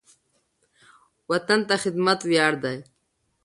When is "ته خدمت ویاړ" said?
1.67-2.53